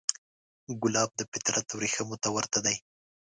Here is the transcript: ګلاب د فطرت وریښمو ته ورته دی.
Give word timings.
ګلاب 0.81 1.09
د 1.15 1.21
فطرت 1.31 1.67
وریښمو 1.71 2.15
ته 2.23 2.29
ورته 2.35 2.59
دی. 2.65 2.75